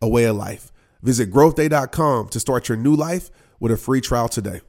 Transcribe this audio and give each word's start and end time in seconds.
a 0.00 0.08
way 0.08 0.24
of 0.24 0.36
life. 0.36 0.72
Visit 1.02 1.30
growthday.com 1.30 2.28
to 2.28 2.40
start 2.40 2.68
your 2.68 2.78
new 2.78 2.94
life 2.94 3.30
with 3.58 3.72
a 3.72 3.76
free 3.76 4.00
trial 4.00 4.28
today. 4.28 4.60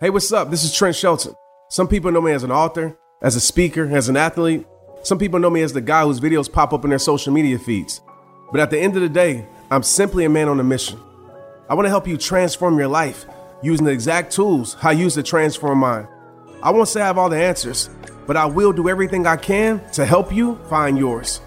Hey, 0.00 0.10
what's 0.10 0.32
up? 0.32 0.50
This 0.50 0.64
is 0.64 0.74
Trent 0.74 0.96
Shelton. 0.96 1.34
Some 1.70 1.88
people 1.88 2.10
know 2.12 2.20
me 2.20 2.32
as 2.32 2.42
an 2.42 2.50
author, 2.50 2.98
as 3.22 3.36
a 3.36 3.40
speaker, 3.40 3.86
as 3.86 4.08
an 4.08 4.16
athlete. 4.16 4.66
Some 5.02 5.18
people 5.18 5.38
know 5.38 5.50
me 5.50 5.62
as 5.62 5.72
the 5.72 5.80
guy 5.80 6.04
whose 6.04 6.20
videos 6.20 6.50
pop 6.50 6.72
up 6.72 6.84
in 6.84 6.90
their 6.90 6.98
social 6.98 7.32
media 7.32 7.58
feeds. 7.58 8.00
But 8.50 8.60
at 8.60 8.70
the 8.70 8.78
end 8.78 8.96
of 8.96 9.02
the 9.02 9.08
day, 9.08 9.46
I'm 9.70 9.82
simply 9.82 10.24
a 10.24 10.28
man 10.28 10.48
on 10.48 10.60
a 10.60 10.64
mission. 10.64 11.00
I 11.68 11.74
want 11.74 11.86
to 11.86 11.90
help 11.90 12.06
you 12.06 12.18
transform 12.18 12.78
your 12.78 12.88
life 12.88 13.24
using 13.64 13.86
the 13.86 13.92
exact 13.92 14.30
tools 14.30 14.76
I 14.82 14.92
use 14.92 15.14
to 15.14 15.22
transform 15.22 15.78
mine. 15.78 16.06
I 16.62 16.70
won't 16.70 16.88
say 16.88 17.00
I 17.00 17.06
have 17.06 17.16
all 17.16 17.30
the 17.30 17.42
answers, 17.42 17.88
but 18.26 18.36
I 18.36 18.44
will 18.44 18.72
do 18.72 18.88
everything 18.88 19.26
I 19.26 19.36
can 19.36 19.80
to 19.92 20.04
help 20.04 20.32
you 20.32 20.56
find 20.68 20.98
yours. 20.98 21.40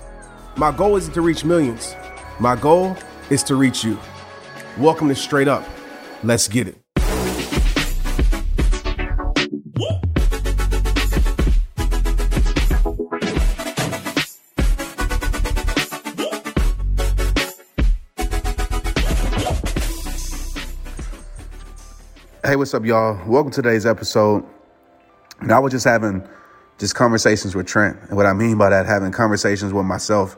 My 0.55 0.71
goal 0.71 0.95
isn't 0.95 1.13
to 1.13 1.21
reach 1.21 1.45
millions, 1.45 1.95
my 2.39 2.55
goal 2.55 2.97
is 3.29 3.43
to 3.43 3.55
reach 3.55 3.83
you. 3.83 3.99
Welcome 4.77 5.09
to 5.09 5.15
Straight 5.15 5.47
Up. 5.47 5.63
Let's 6.23 6.47
get 6.47 6.67
it. 6.67 6.86
What's 22.57 22.73
up, 22.73 22.83
y'all? 22.83 23.21
Welcome 23.27 23.51
to 23.51 23.61
today's 23.61 23.85
episode. 23.85 24.43
And 25.41 25.51
I 25.51 25.59
was 25.59 25.71
just 25.71 25.85
having 25.85 26.27
just 26.79 26.95
conversations 26.95 27.53
with 27.53 27.67
Trent. 27.67 27.99
And 28.07 28.17
what 28.17 28.25
I 28.25 28.33
mean 28.33 28.57
by 28.57 28.71
that, 28.71 28.87
having 28.87 29.11
conversations 29.11 29.73
with 29.73 29.85
myself. 29.85 30.35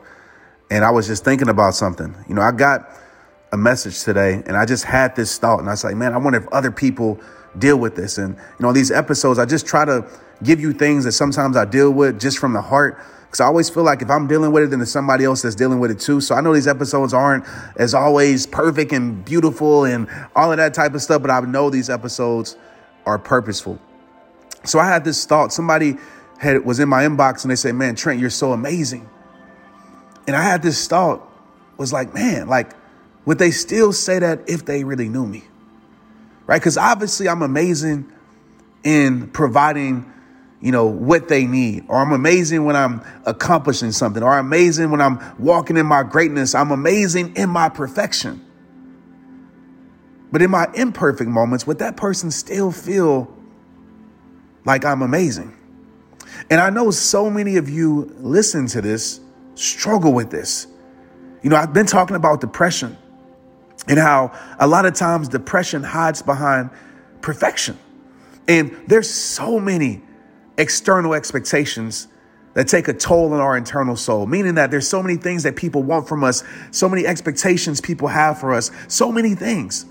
And 0.70 0.84
I 0.84 0.90
was 0.90 1.06
just 1.06 1.24
thinking 1.24 1.48
about 1.48 1.74
something. 1.74 2.14
You 2.28 2.34
know, 2.34 2.42
I 2.42 2.52
got 2.52 2.90
a 3.52 3.56
message 3.56 4.02
today 4.02 4.42
and 4.46 4.54
I 4.54 4.66
just 4.66 4.84
had 4.84 5.16
this 5.16 5.38
thought. 5.38 5.60
And 5.60 5.68
I 5.68 5.72
was 5.72 5.82
like, 5.82 5.96
man, 5.96 6.12
I 6.12 6.18
wonder 6.18 6.38
if 6.38 6.46
other 6.48 6.70
people 6.70 7.18
deal 7.58 7.78
with 7.78 7.96
this. 7.96 8.18
And, 8.18 8.36
you 8.36 8.66
know, 8.66 8.74
these 8.74 8.90
episodes, 8.90 9.38
I 9.38 9.46
just 9.46 9.66
try 9.66 9.86
to 9.86 10.06
give 10.42 10.60
you 10.60 10.74
things 10.74 11.04
that 11.04 11.12
sometimes 11.12 11.56
I 11.56 11.64
deal 11.64 11.90
with 11.90 12.20
just 12.20 12.36
from 12.36 12.52
the 12.52 12.60
heart 12.60 12.98
because 13.30 13.40
I 13.40 13.44
always 13.44 13.70
feel 13.70 13.84
like 13.84 14.02
if 14.02 14.10
I'm 14.10 14.26
dealing 14.26 14.50
with 14.50 14.64
it, 14.64 14.70
then 14.70 14.80
there's 14.80 14.90
somebody 14.90 15.24
else 15.24 15.42
that's 15.42 15.54
dealing 15.54 15.78
with 15.78 15.92
it 15.92 16.00
too. 16.00 16.20
So 16.20 16.34
I 16.34 16.40
know 16.40 16.52
these 16.52 16.66
episodes 16.66 17.14
aren't 17.14 17.44
as 17.76 17.94
always 17.94 18.44
perfect 18.44 18.90
and 18.90 19.24
beautiful 19.24 19.84
and 19.84 20.08
all 20.34 20.50
of 20.50 20.58
that 20.58 20.74
type 20.74 20.94
of 20.94 21.02
stuff, 21.02 21.22
but 21.22 21.30
I 21.30 21.38
know 21.38 21.70
these 21.70 21.88
episodes 21.88 22.56
are 23.06 23.20
purposeful. 23.20 23.78
So 24.64 24.80
I 24.80 24.86
had 24.88 25.04
this 25.04 25.24
thought. 25.26 25.52
Somebody 25.52 25.96
had 26.38 26.64
was 26.64 26.80
in 26.80 26.88
my 26.88 27.04
inbox 27.04 27.44
and 27.44 27.52
they 27.52 27.56
said, 27.56 27.76
"Man, 27.76 27.94
Trent, 27.94 28.18
you're 28.18 28.30
so 28.30 28.52
amazing." 28.52 29.08
And 30.26 30.34
I 30.34 30.42
had 30.42 30.60
this 30.60 30.88
thought 30.88 31.22
was 31.76 31.92
like, 31.92 32.12
"Man, 32.12 32.48
like 32.48 32.72
would 33.26 33.38
they 33.38 33.52
still 33.52 33.92
say 33.92 34.18
that 34.18 34.40
if 34.48 34.64
they 34.64 34.82
really 34.82 35.08
knew 35.08 35.24
me?" 35.24 35.44
Right? 36.48 36.60
Cuz 36.60 36.76
obviously 36.76 37.28
I'm 37.28 37.42
amazing 37.42 38.10
in 38.82 39.28
providing 39.28 40.10
you 40.60 40.72
know, 40.72 40.86
what 40.86 41.28
they 41.28 41.46
need. 41.46 41.84
Or 41.88 41.96
I'm 41.96 42.12
amazing 42.12 42.64
when 42.64 42.76
I'm 42.76 43.02
accomplishing 43.24 43.92
something. 43.92 44.22
Or 44.22 44.32
I'm 44.32 44.46
amazing 44.46 44.90
when 44.90 45.00
I'm 45.00 45.18
walking 45.38 45.76
in 45.76 45.86
my 45.86 46.02
greatness. 46.02 46.54
I'm 46.54 46.70
amazing 46.70 47.36
in 47.36 47.48
my 47.48 47.68
perfection. 47.68 48.44
But 50.32 50.42
in 50.42 50.50
my 50.50 50.68
imperfect 50.74 51.28
moments, 51.28 51.66
would 51.66 51.78
that 51.78 51.96
person 51.96 52.30
still 52.30 52.70
feel 52.70 53.34
like 54.64 54.84
I'm 54.84 55.02
amazing? 55.02 55.56
And 56.50 56.60
I 56.60 56.70
know 56.70 56.90
so 56.90 57.30
many 57.30 57.56
of 57.56 57.68
you 57.68 58.14
listen 58.18 58.66
to 58.68 58.80
this 58.80 59.20
struggle 59.54 60.12
with 60.12 60.30
this. 60.30 60.66
You 61.42 61.50
know, 61.50 61.56
I've 61.56 61.72
been 61.72 61.86
talking 61.86 62.16
about 62.16 62.40
depression 62.40 62.96
and 63.88 63.98
how 63.98 64.38
a 64.58 64.66
lot 64.66 64.84
of 64.84 64.94
times 64.94 65.28
depression 65.28 65.82
hides 65.82 66.22
behind 66.22 66.70
perfection. 67.22 67.78
And 68.46 68.76
there's 68.86 69.08
so 69.08 69.58
many 69.58 70.02
external 70.60 71.14
expectations 71.14 72.06
that 72.54 72.68
take 72.68 72.88
a 72.88 72.92
toll 72.92 73.32
on 73.32 73.40
our 73.40 73.56
internal 73.56 73.96
soul, 73.96 74.26
meaning 74.26 74.56
that 74.56 74.70
there's 74.70 74.88
so 74.88 75.02
many 75.02 75.16
things 75.16 75.44
that 75.44 75.56
people 75.56 75.82
want 75.82 76.08
from 76.08 76.22
us, 76.24 76.42
so 76.70 76.88
many 76.88 77.06
expectations 77.06 77.80
people 77.80 78.08
have 78.08 78.38
for 78.38 78.52
us, 78.52 78.70
so 78.88 79.10
many 79.10 79.34
things. 79.34 79.86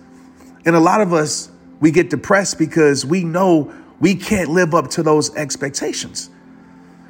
And 0.66 0.76
a 0.76 0.80
lot 0.80 1.02
of 1.02 1.14
us, 1.14 1.50
we 1.80 1.92
get 1.92 2.10
depressed 2.10 2.60
because 2.60 3.06
we 3.06 3.24
know 3.24 3.74
we 4.00 4.16
can't 4.16 4.50
live 4.50 4.76
up 4.76 4.90
to 4.92 5.04
those 5.04 5.34
expectations. 5.36 6.30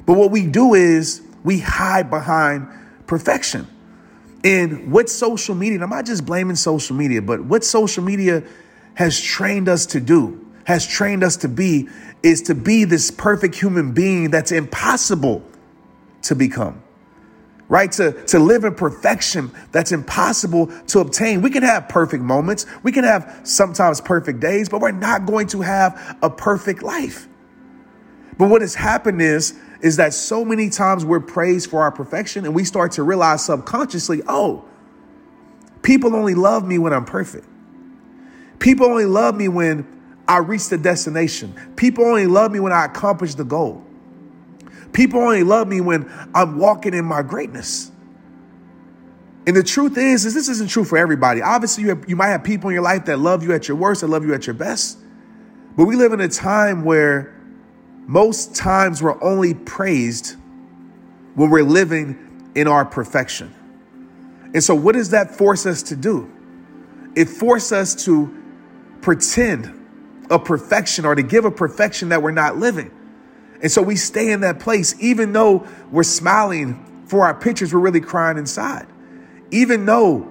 But 0.06 0.14
what 0.14 0.30
we 0.30 0.46
do 0.46 0.74
is 0.74 1.22
we 1.42 1.58
hide 1.58 2.10
behind 2.10 2.68
perfection. 3.06 3.66
And 4.44 4.90
what 4.90 5.10
social 5.10 5.54
media, 5.54 5.82
I'm 5.82 5.90
not 5.90 6.06
just 6.06 6.24
blaming 6.24 6.56
social 6.56 6.96
media, 6.96 7.20
but 7.20 7.44
what 7.44 7.64
social 7.64 8.02
media 8.04 8.42
has 8.94 9.20
trained 9.20 9.68
us 9.68 9.86
to 9.86 10.00
do, 10.00 10.49
has 10.64 10.86
trained 10.86 11.24
us 11.24 11.36
to 11.38 11.48
be, 11.48 11.88
is 12.22 12.42
to 12.42 12.54
be 12.54 12.84
this 12.84 13.10
perfect 13.10 13.54
human 13.54 13.92
being 13.92 14.30
that's 14.30 14.52
impossible 14.52 15.42
to 16.22 16.34
become. 16.34 16.82
Right? 17.68 17.92
To, 17.92 18.12
to 18.26 18.40
live 18.40 18.64
in 18.64 18.74
perfection 18.74 19.52
that's 19.70 19.92
impossible 19.92 20.72
to 20.88 20.98
obtain. 20.98 21.40
We 21.40 21.50
can 21.50 21.62
have 21.62 21.88
perfect 21.88 22.22
moments. 22.22 22.66
We 22.82 22.90
can 22.90 23.04
have 23.04 23.42
sometimes 23.44 24.00
perfect 24.00 24.40
days, 24.40 24.68
but 24.68 24.80
we're 24.80 24.90
not 24.90 25.24
going 25.24 25.46
to 25.48 25.60
have 25.60 26.18
a 26.20 26.28
perfect 26.28 26.82
life. 26.82 27.28
But 28.38 28.48
what 28.48 28.62
has 28.62 28.74
happened 28.74 29.22
is, 29.22 29.54
is 29.82 29.96
that 29.96 30.14
so 30.14 30.44
many 30.44 30.68
times 30.68 31.04
we're 31.04 31.20
praised 31.20 31.70
for 31.70 31.82
our 31.82 31.92
perfection 31.92 32.44
and 32.44 32.54
we 32.54 32.64
start 32.64 32.92
to 32.92 33.02
realize 33.02 33.44
subconsciously, 33.44 34.22
oh, 34.26 34.64
people 35.82 36.16
only 36.16 36.34
love 36.34 36.66
me 36.66 36.78
when 36.78 36.92
I'm 36.92 37.04
perfect. 37.04 37.46
People 38.58 38.86
only 38.86 39.06
love 39.06 39.36
me 39.36 39.48
when 39.48 39.99
I 40.30 40.38
reach 40.38 40.68
the 40.68 40.78
destination. 40.78 41.52
People 41.74 42.04
only 42.04 42.28
love 42.28 42.52
me 42.52 42.60
when 42.60 42.72
I 42.72 42.84
accomplish 42.84 43.34
the 43.34 43.42
goal. 43.42 43.84
People 44.92 45.18
only 45.18 45.42
love 45.42 45.66
me 45.66 45.80
when 45.80 46.08
I'm 46.32 46.56
walking 46.56 46.94
in 46.94 47.04
my 47.04 47.22
greatness. 47.22 47.90
And 49.44 49.56
the 49.56 49.64
truth 49.64 49.98
is, 49.98 50.24
is 50.24 50.32
this 50.32 50.48
isn't 50.48 50.70
true 50.70 50.84
for 50.84 50.96
everybody. 50.96 51.42
Obviously, 51.42 51.82
you, 51.82 51.88
have, 51.88 52.08
you 52.08 52.14
might 52.14 52.28
have 52.28 52.44
people 52.44 52.70
in 52.70 52.74
your 52.74 52.82
life 52.84 53.06
that 53.06 53.18
love 53.18 53.42
you 53.42 53.52
at 53.52 53.66
your 53.66 53.76
worst, 53.76 54.02
that 54.02 54.06
love 54.06 54.24
you 54.24 54.32
at 54.32 54.46
your 54.46 54.54
best. 54.54 54.98
But 55.76 55.86
we 55.86 55.96
live 55.96 56.12
in 56.12 56.20
a 56.20 56.28
time 56.28 56.84
where 56.84 57.36
most 58.06 58.54
times 58.54 59.02
we're 59.02 59.20
only 59.20 59.54
praised 59.54 60.36
when 61.34 61.50
we're 61.50 61.64
living 61.64 62.52
in 62.54 62.68
our 62.68 62.84
perfection. 62.84 63.52
And 64.54 64.62
so, 64.62 64.76
what 64.76 64.94
does 64.94 65.10
that 65.10 65.34
force 65.34 65.66
us 65.66 65.82
to 65.84 65.96
do? 65.96 66.30
It 67.16 67.28
forces 67.28 67.72
us 67.72 68.04
to 68.04 68.32
pretend 69.00 69.79
a 70.30 70.38
perfection 70.38 71.04
or 71.04 71.14
to 71.14 71.22
give 71.22 71.44
a 71.44 71.50
perfection 71.50 72.10
that 72.10 72.22
we're 72.22 72.30
not 72.30 72.56
living. 72.56 72.90
And 73.62 73.70
so 73.70 73.82
we 73.82 73.96
stay 73.96 74.30
in 74.30 74.40
that 74.40 74.60
place, 74.60 74.94
even 75.00 75.32
though 75.32 75.66
we're 75.90 76.02
smiling 76.04 77.04
for 77.06 77.24
our 77.26 77.34
pictures, 77.34 77.74
we're 77.74 77.80
really 77.80 78.00
crying 78.00 78.38
inside. 78.38 78.86
Even 79.50 79.84
though 79.84 80.30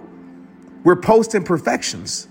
we're 0.84 0.96
posting 0.96 1.44
perfections, 1.44 2.28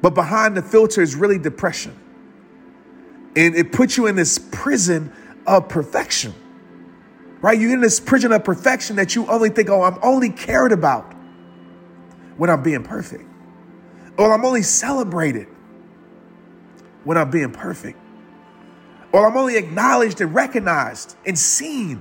but 0.00 0.14
behind 0.14 0.56
the 0.56 0.62
filter 0.62 1.02
is 1.02 1.14
really 1.14 1.38
depression. 1.38 1.96
And 3.36 3.54
it 3.54 3.70
puts 3.70 3.96
you 3.96 4.06
in 4.06 4.16
this 4.16 4.38
prison 4.50 5.12
of 5.46 5.68
perfection, 5.68 6.34
right? 7.42 7.60
You're 7.60 7.74
in 7.74 7.80
this 7.80 8.00
prison 8.00 8.32
of 8.32 8.42
perfection 8.42 8.96
that 8.96 9.14
you 9.14 9.26
only 9.26 9.50
think, 9.50 9.68
oh, 9.68 9.82
I'm 9.82 9.98
only 10.02 10.30
cared 10.30 10.72
about 10.72 11.12
when 12.38 12.48
I'm 12.48 12.62
being 12.62 12.82
perfect. 12.82 13.24
Or 14.18 14.32
I'm 14.32 14.44
only 14.44 14.62
celebrated 14.62 15.46
when 17.10 17.18
I'm 17.18 17.28
being 17.28 17.50
perfect. 17.50 17.98
Or 19.10 19.28
I'm 19.28 19.36
only 19.36 19.56
acknowledged 19.56 20.20
and 20.20 20.32
recognized 20.32 21.16
and 21.26 21.36
seen 21.36 22.00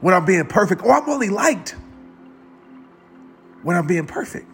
when 0.00 0.14
I'm 0.14 0.24
being 0.24 0.46
perfect. 0.46 0.82
Or 0.82 0.94
I'm 0.94 1.06
only 1.06 1.28
liked 1.28 1.76
when 3.62 3.76
I'm 3.76 3.86
being 3.86 4.06
perfect. 4.06 4.48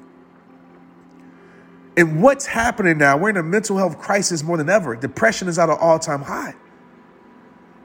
And 1.97 2.21
what's 2.21 2.45
happening 2.45 2.99
now? 2.99 3.17
We're 3.17 3.31
in 3.31 3.37
a 3.37 3.43
mental 3.45 3.77
health 3.77 4.01
crisis 4.01 4.43
more 4.43 4.57
than 4.57 4.69
ever. 4.69 4.97
Depression 4.97 5.47
is 5.47 5.61
at 5.61 5.69
an 5.69 5.77
all 5.81 6.01
time 6.01 6.23
high. 6.23 6.57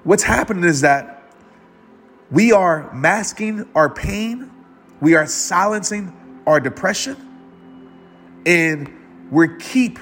What's 0.05 0.23
happening 0.23 0.63
is 0.63 0.81
that 0.81 1.31
we 2.31 2.51
are 2.51 2.91
masking 2.91 3.69
our 3.75 3.87
pain, 3.87 4.49
we 4.99 5.13
are 5.13 5.27
silencing 5.27 6.11
our 6.47 6.59
depression, 6.59 7.17
and 8.47 8.91
we 9.29 9.59
keep 9.59 9.99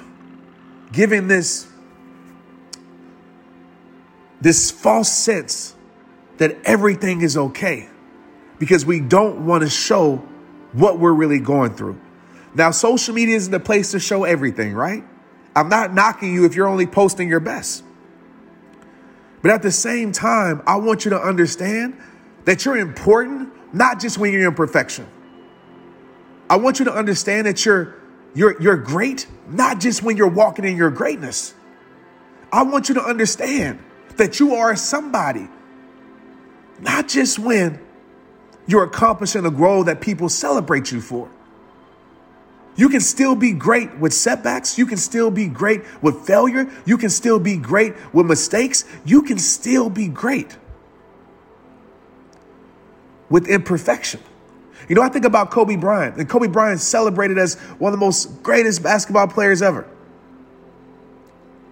giving 0.91 1.27
this 1.27 1.67
this 4.41 4.71
false 4.71 5.11
sense 5.11 5.75
that 6.38 6.57
everything 6.63 7.21
is 7.21 7.38
okay 7.38 7.88
because 8.57 8.85
we 8.85 8.99
don't 8.99 9.45
want 9.45 9.63
to 9.63 9.69
show 9.69 10.17
what 10.73 10.97
we're 10.97 11.13
really 11.13 11.39
going 11.39 11.75
through. 11.75 11.99
Now, 12.55 12.71
social 12.71 13.13
media 13.13 13.35
isn't 13.35 13.51
the 13.51 13.59
place 13.59 13.91
to 13.91 13.99
show 13.99 14.23
everything, 14.23 14.73
right? 14.73 15.03
I'm 15.55 15.69
not 15.69 15.93
knocking 15.93 16.33
you 16.33 16.45
if 16.45 16.55
you're 16.55 16.67
only 16.67 16.88
posting 16.88 17.29
your 17.29 17.39
best. 17.39 17.83
But 19.41 19.51
at 19.51 19.61
the 19.61 19.71
same 19.71 20.11
time, 20.11 20.61
I 20.65 20.75
want 20.77 21.05
you 21.05 21.11
to 21.11 21.21
understand 21.21 21.97
that 22.45 22.65
you're 22.65 22.77
important, 22.77 23.51
not 23.73 23.99
just 23.99 24.17
when 24.17 24.33
you're 24.33 24.47
in 24.47 24.55
perfection. 24.55 25.07
I 26.49 26.57
want 26.57 26.79
you 26.79 26.85
to 26.85 26.93
understand 26.93 27.47
that 27.47 27.65
you're 27.65 27.95
you're 28.33 28.62
you're 28.62 28.78
great, 28.78 29.28
not 29.48 29.80
just 29.80 30.04
when 30.04 30.18
you're 30.18 30.28
walking 30.28 30.66
in 30.66 30.78
your 30.78 30.89
greatness. 30.92 31.54
I 32.51 32.63
want 32.63 32.89
you 32.89 32.95
to 32.95 33.04
understand 33.04 33.80
that 34.18 34.39
you 34.39 34.56
are 34.56 34.75
somebody, 34.75 35.48
not 36.80 37.07
just 37.07 37.39
when 37.39 37.80
you're 38.68 38.83
accomplishing 38.83 39.45
a 39.45 39.51
goal 39.51 39.86
that 39.86 40.01
people 40.01 40.30
celebrate 40.30 40.92
you 40.92 41.01
for. 41.01 41.30
You 42.75 42.89
can 42.89 43.01
still 43.01 43.36
be 43.36 43.51
great 43.51 43.98
with 44.00 44.13
setbacks. 44.13 44.77
You 44.77 44.86
can 44.86 44.98
still 44.98 45.30
be 45.30 45.48
great 45.48 45.81
with 46.01 46.25
failure. 46.25 46.69
You 46.86 46.98
can 46.98 47.10
still 47.10 47.38
be 47.38 47.57
great 47.57 47.94
with 48.13 48.25
mistakes. 48.25 48.86
You 49.06 49.24
can 49.24 49.38
still 49.39 49.89
be 49.89 50.07
great 50.07 50.57
with 53.30 53.48
imperfection. 53.48 54.22
You 54.91 54.95
know, 54.95 55.03
I 55.03 55.07
think 55.07 55.23
about 55.23 55.51
Kobe 55.51 55.77
Bryant, 55.77 56.17
and 56.17 56.27
Kobe 56.27 56.49
Bryant 56.49 56.81
celebrated 56.81 57.38
as 57.38 57.55
one 57.79 57.93
of 57.93 57.97
the 57.97 58.05
most 58.05 58.43
greatest 58.43 58.83
basketball 58.83 59.25
players 59.25 59.61
ever. 59.61 59.88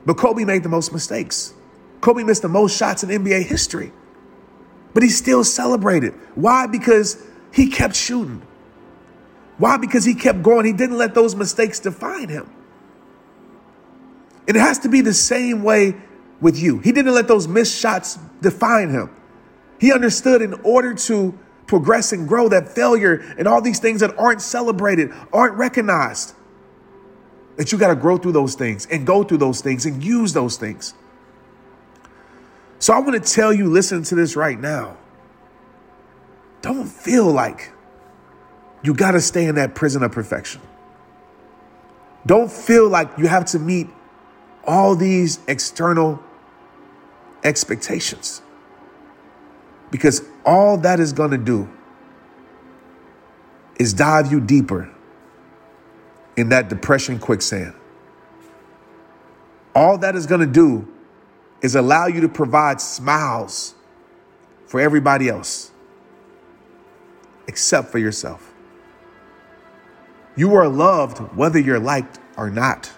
But 0.06 0.14
Kobe 0.14 0.46
made 0.46 0.64
the 0.64 0.70
most 0.70 0.94
mistakes. 0.94 1.54
Kobe 2.00 2.24
missed 2.24 2.44
the 2.44 2.48
most 2.48 2.78
shots 2.78 3.04
in 3.04 3.10
NBA 3.10 3.44
history. 3.44 3.92
But 4.94 5.04
he 5.04 5.10
still 5.10 5.44
celebrated. 5.44 6.14
Why? 6.36 6.66
Because 6.68 7.22
he 7.52 7.70
kept 7.70 7.94
shooting. 7.94 8.42
Why? 9.58 9.76
Because 9.76 10.06
he 10.06 10.16
kept 10.16 10.42
going. 10.42 10.66
He 10.66 10.72
didn't 10.72 10.98
let 10.98 11.14
those 11.14 11.36
mistakes 11.36 11.82
define 11.82 12.30
him. 12.30 12.50
And 14.48 14.56
it 14.56 14.62
has 14.62 14.80
to 14.80 14.88
be 14.88 15.02
the 15.02 15.14
same 15.14 15.62
way 15.62 15.94
with 16.40 16.58
you. 16.58 16.80
He 16.80 16.94
didn't 16.94 17.14
let 17.14 17.28
those 17.28 17.50
missed 17.50 17.78
shots 17.78 18.18
define 18.40 18.92
him. 18.92 19.14
He 19.78 19.92
understood 19.92 20.42
in 20.42 20.54
order 20.64 20.94
to 20.94 21.38
progress 21.70 22.12
and 22.12 22.28
grow 22.28 22.50
that 22.50 22.68
failure 22.68 23.24
and 23.38 23.48
all 23.48 23.62
these 23.62 23.80
things 23.80 24.02
that 24.02 24.18
aren't 24.18 24.42
celebrated, 24.42 25.14
aren't 25.32 25.54
recognized, 25.54 26.34
that 27.56 27.72
you 27.72 27.78
got 27.78 27.90
to 27.90 27.96
grow 27.96 28.18
through 28.18 28.32
those 28.32 28.56
things 28.56 28.88
and 28.88 29.06
go 29.06 29.24
through 29.24 29.38
those 29.38 29.62
things 29.62 29.86
and 29.86 30.04
use 30.04 30.34
those 30.34 30.58
things. 30.58 30.94
So 32.80 32.94
I 32.94 33.00
want 33.00 33.24
to 33.24 33.34
tell 33.34 33.54
you, 33.54 33.70
listen 33.70 34.04
to 34.04 34.16
this 34.16 34.36
right 34.36 34.60
now. 34.60 34.98
Don't 36.62 36.88
feel 36.88 37.32
like 37.32 37.72
you 38.82 38.94
got 38.94 39.12
to 39.12 39.22
stay 39.22 39.46
in 39.46 39.56
that 39.56 39.76
prison 39.76 40.04
of 40.04 40.12
perfection. 40.12 40.62
Don't 42.26 42.52
feel 42.52 42.90
like 42.90 43.10
you 43.18 43.28
have 43.28 43.46
to 43.46 43.60
meet 43.60 43.88
all 44.66 44.96
these 44.96 45.40
external 45.48 46.22
expectations. 47.44 48.42
Because 49.92 50.22
all 50.46 50.78
that 50.78 51.00
is 51.00 51.14
going 51.14 51.32
to 51.32 51.38
do 51.38 51.70
is 53.80 53.94
dive 53.94 54.32
you 54.32 54.40
deeper 54.40 54.90
in 56.36 56.50
that 56.50 56.70
depression 56.70 57.20
quicksand. 57.20 57.74
All 59.74 59.98
that 60.00 60.16
is 60.16 60.26
going 60.26 60.42
to 60.42 60.48
do 60.48 60.88
is 61.62 61.76
allow 61.76 62.08
you 62.08 62.22
to 62.22 62.30
provide 62.30 62.82
smiles 62.82 63.74
for 64.66 64.80
everybody 64.80 65.30
else 65.30 65.72
except 67.48 67.90
for 67.90 67.98
yourself. 67.98 68.54
You 70.36 70.54
are 70.56 70.68
loved 70.68 71.18
whether 71.36 71.60
you're 71.60 71.80
liked 71.80 72.20
or 72.38 72.50
not. 72.50 72.92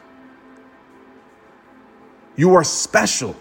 You 2.35 2.53
are 2.55 2.63
special 2.63 3.35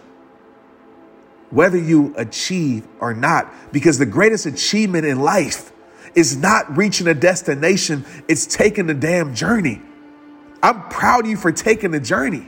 whether 1.50 1.78
you 1.78 2.14
achieve 2.16 2.86
or 3.00 3.12
not, 3.12 3.52
because 3.72 3.98
the 3.98 4.06
greatest 4.06 4.46
achievement 4.46 5.04
in 5.04 5.20
life 5.20 5.72
is 6.14 6.36
not 6.36 6.76
reaching 6.76 7.06
a 7.06 7.14
destination, 7.14 8.04
it's 8.28 8.46
taking 8.46 8.86
the 8.86 8.94
damn 8.94 9.34
journey. 9.34 9.82
I'm 10.62 10.88
proud 10.88 11.24
of 11.24 11.30
you 11.30 11.36
for 11.36 11.52
taking 11.52 11.90
the 11.90 12.00
journey. 12.00 12.46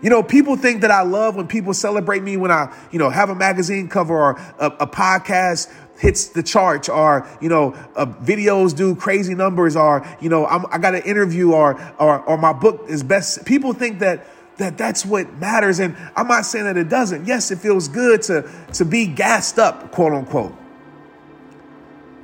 You 0.00 0.10
know, 0.10 0.22
people 0.22 0.56
think 0.56 0.82
that 0.82 0.92
I 0.92 1.02
love 1.02 1.34
when 1.34 1.48
people 1.48 1.74
celebrate 1.74 2.22
me 2.22 2.36
when 2.36 2.52
I, 2.52 2.72
you 2.92 3.00
know, 3.00 3.10
have 3.10 3.30
a 3.30 3.34
magazine 3.34 3.88
cover 3.88 4.16
or 4.16 4.30
a, 4.58 4.66
a 4.66 4.86
podcast 4.86 5.72
hits 5.98 6.28
the 6.28 6.42
charts 6.42 6.88
or, 6.88 7.28
you 7.40 7.48
know, 7.48 7.72
uh, 7.96 8.06
videos 8.06 8.76
do 8.76 8.94
crazy 8.94 9.34
numbers 9.34 9.74
or, 9.74 10.06
you 10.20 10.28
know, 10.28 10.46
I'm, 10.46 10.66
I 10.70 10.78
got 10.78 10.94
an 10.94 11.02
interview 11.02 11.50
or, 11.50 11.80
or, 11.98 12.20
or 12.20 12.38
my 12.38 12.52
book 12.52 12.84
is 12.88 13.02
best. 13.02 13.44
People 13.44 13.72
think 13.72 13.98
that, 13.98 14.24
that 14.58 14.76
that's 14.76 15.06
what 15.06 15.32
matters. 15.34 15.78
And 15.78 15.96
I'm 16.14 16.28
not 16.28 16.44
saying 16.44 16.66
that 16.66 16.76
it 16.76 16.88
doesn't. 16.88 17.26
Yes, 17.26 17.50
it 17.50 17.58
feels 17.58 17.88
good 17.88 18.22
to, 18.22 18.48
to 18.74 18.84
be 18.84 19.06
gassed 19.06 19.58
up, 19.58 19.90
quote 19.92 20.12
unquote. 20.12 20.54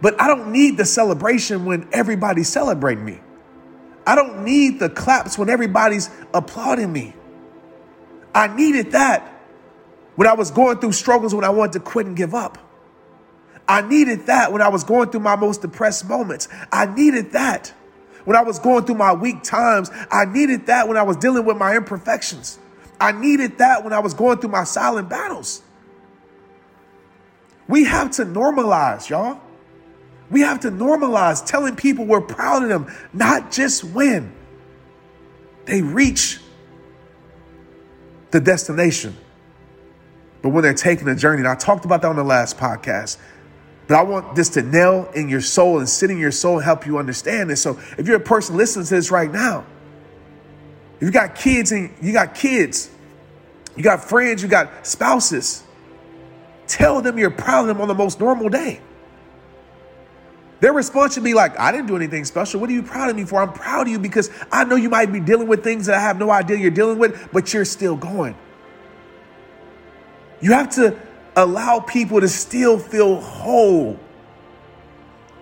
But 0.02 0.20
I 0.20 0.28
don't 0.28 0.52
need 0.52 0.76
the 0.76 0.84
celebration 0.84 1.64
when 1.64 1.88
everybody's 1.92 2.48
celebrating 2.48 3.04
me. 3.04 3.20
I 4.06 4.14
don't 4.14 4.44
need 4.44 4.78
the 4.78 4.90
claps 4.90 5.38
when 5.38 5.48
everybody's 5.48 6.10
applauding 6.34 6.92
me. 6.92 7.14
I 8.34 8.54
needed 8.54 8.92
that 8.92 9.30
when 10.16 10.28
I 10.28 10.34
was 10.34 10.50
going 10.50 10.78
through 10.78 10.92
struggles 10.92 11.34
when 11.34 11.44
I 11.44 11.50
wanted 11.50 11.72
to 11.74 11.80
quit 11.80 12.06
and 12.06 12.16
give 12.16 12.34
up. 12.34 12.58
I 13.66 13.80
needed 13.80 14.26
that 14.26 14.52
when 14.52 14.60
I 14.60 14.68
was 14.68 14.84
going 14.84 15.10
through 15.10 15.20
my 15.20 15.36
most 15.36 15.62
depressed 15.62 16.06
moments. 16.06 16.48
I 16.70 16.86
needed 16.86 17.32
that 17.32 17.72
when 18.24 18.36
I 18.36 18.42
was 18.42 18.58
going 18.58 18.84
through 18.84 18.96
my 18.96 19.12
weak 19.12 19.42
times. 19.42 19.90
I 20.10 20.24
needed 20.24 20.66
that 20.66 20.88
when 20.88 20.96
I 20.96 21.02
was 21.02 21.16
dealing 21.16 21.44
with 21.44 21.56
my 21.56 21.76
imperfections. 21.76 22.58
I 23.00 23.12
needed 23.12 23.58
that 23.58 23.84
when 23.84 23.92
I 23.92 23.98
was 23.98 24.14
going 24.14 24.38
through 24.38 24.50
my 24.50 24.64
silent 24.64 25.08
battles. 25.08 25.62
We 27.68 27.84
have 27.84 28.10
to 28.12 28.24
normalize, 28.24 29.08
y'all. 29.08 29.40
We 30.30 30.40
have 30.40 30.60
to 30.60 30.70
normalize 30.70 31.44
telling 31.44 31.76
people 31.76 32.06
we're 32.06 32.20
proud 32.20 32.62
of 32.62 32.68
them, 32.68 32.92
not 33.12 33.52
just 33.52 33.84
when 33.84 34.32
they 35.66 35.82
reach 35.82 36.40
the 38.30 38.40
destination, 38.40 39.16
but 40.42 40.50
when 40.50 40.62
they're 40.62 40.74
taking 40.74 41.08
a 41.08 41.14
journey. 41.14 41.40
And 41.40 41.48
I 41.48 41.54
talked 41.54 41.84
about 41.84 42.02
that 42.02 42.08
on 42.08 42.16
the 42.16 42.24
last 42.24 42.58
podcast. 42.58 43.18
But 43.86 43.96
I 43.96 44.02
want 44.02 44.34
this 44.34 44.48
to 44.50 44.62
nail 44.62 45.10
in 45.14 45.28
your 45.28 45.42
soul 45.42 45.78
and 45.78 45.88
sit 45.88 46.10
in 46.10 46.18
your 46.18 46.32
soul 46.32 46.56
and 46.56 46.64
help 46.64 46.86
you 46.86 46.98
understand 46.98 47.50
this. 47.50 47.60
So 47.60 47.78
if 47.98 48.06
you're 48.06 48.16
a 48.16 48.20
person 48.20 48.56
listening 48.56 48.86
to 48.86 48.94
this 48.94 49.10
right 49.10 49.30
now, 49.30 49.64
if 50.96 51.02
you 51.02 51.10
got 51.10 51.34
kids 51.34 51.72
and 51.72 51.92
you 52.00 52.12
got 52.12 52.34
kids, 52.34 52.90
you 53.76 53.82
got 53.82 54.02
friends, 54.02 54.42
you 54.42 54.48
got 54.48 54.86
spouses, 54.86 55.64
tell 56.66 57.02
them 57.02 57.18
you're 57.18 57.30
proud 57.30 57.62
of 57.62 57.66
them 57.66 57.80
on 57.80 57.88
the 57.88 57.94
most 57.94 58.20
normal 58.20 58.48
day. 58.48 58.80
Their 60.60 60.72
response 60.72 61.12
should 61.12 61.24
be 61.24 61.34
like, 61.34 61.58
I 61.58 61.72
didn't 61.72 61.88
do 61.88 61.96
anything 61.96 62.24
special. 62.24 62.58
What 62.58 62.70
are 62.70 62.72
you 62.72 62.82
proud 62.82 63.10
of 63.10 63.16
me 63.16 63.24
for? 63.24 63.42
I'm 63.42 63.52
proud 63.52 63.86
of 63.86 63.92
you 63.92 63.98
because 63.98 64.30
I 64.50 64.64
know 64.64 64.76
you 64.76 64.88
might 64.88 65.12
be 65.12 65.20
dealing 65.20 65.46
with 65.46 65.62
things 65.62 65.86
that 65.86 65.96
I 65.96 66.00
have 66.00 66.18
no 66.18 66.30
idea 66.30 66.56
you're 66.56 66.70
dealing 66.70 66.98
with, 66.98 67.28
but 67.32 67.52
you're 67.52 67.66
still 67.66 67.96
going. 67.96 68.34
You 70.40 70.52
have 70.52 70.70
to 70.76 70.98
allow 71.36 71.80
people 71.80 72.20
to 72.20 72.28
still 72.28 72.78
feel 72.78 73.20
whole, 73.20 73.98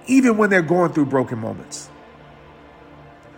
even 0.06 0.36
when 0.36 0.50
they're 0.50 0.62
going 0.62 0.92
through 0.92 1.06
broken 1.06 1.38
moments. 1.38 1.88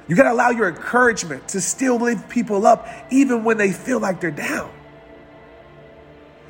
You 0.06 0.16
got 0.16 0.24
to 0.24 0.32
allow 0.32 0.50
your 0.50 0.68
encouragement 0.68 1.48
to 1.48 1.60
still 1.60 1.96
lift 1.96 2.28
people 2.28 2.66
up, 2.66 2.86
even 3.10 3.44
when 3.44 3.56
they 3.56 3.72
feel 3.72 4.00
like 4.00 4.20
they're 4.20 4.30
down. 4.30 4.70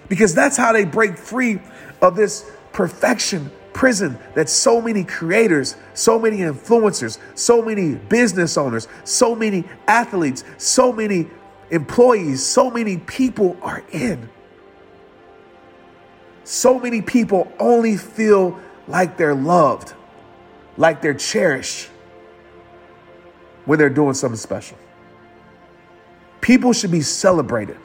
Because 0.08 0.34
that's 0.34 0.56
how 0.56 0.72
they 0.72 0.84
break 0.84 1.16
free 1.16 1.60
of 2.02 2.16
this 2.16 2.50
perfection 2.72 3.50
prison 3.72 4.18
that 4.34 4.48
so 4.48 4.80
many 4.80 5.04
creators, 5.04 5.76
so 5.94 6.18
many 6.18 6.38
influencers, 6.38 7.18
so 7.34 7.62
many 7.62 7.94
business 7.94 8.56
owners, 8.56 8.88
so 9.04 9.34
many 9.34 9.64
athletes, 9.86 10.44
so 10.58 10.92
many 10.92 11.28
employees, 11.70 12.44
so 12.44 12.70
many 12.70 12.98
people 12.98 13.56
are 13.62 13.82
in. 13.92 14.28
So 16.44 16.78
many 16.78 17.00
people 17.00 17.50
only 17.58 17.96
feel 17.96 18.60
like 18.86 19.16
they're 19.16 19.34
loved, 19.34 19.94
like 20.76 21.00
they're 21.00 21.14
cherished, 21.14 21.88
when 23.64 23.78
they're 23.78 23.88
doing 23.90 24.14
something 24.14 24.36
special. 24.36 24.76
People 26.42 26.74
should 26.74 26.90
be 26.90 27.00
celebrated, 27.00 27.78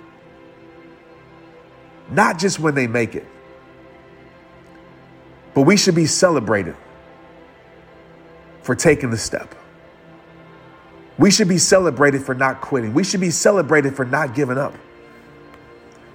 not 2.11 2.37
just 2.37 2.59
when 2.59 2.75
they 2.75 2.87
make 2.87 3.15
it, 3.15 3.25
but 5.53 5.61
we 5.61 5.77
should 5.77 5.95
be 5.95 6.05
celebrated 6.05 6.75
for 8.61 8.75
taking 8.75 9.09
the 9.09 9.17
step. 9.17 9.55
We 11.17 11.31
should 11.31 11.47
be 11.47 11.57
celebrated 11.57 12.23
for 12.23 12.35
not 12.35 12.61
quitting. 12.61 12.93
We 12.93 13.03
should 13.03 13.19
be 13.19 13.31
celebrated 13.31 13.95
for 13.95 14.05
not 14.05 14.35
giving 14.35 14.57
up. 14.57 14.73